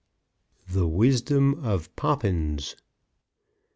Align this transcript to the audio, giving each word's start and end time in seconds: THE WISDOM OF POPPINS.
THE 0.67 0.87
WISDOM 0.87 1.63
OF 1.63 1.95
POPPINS. 1.95 2.75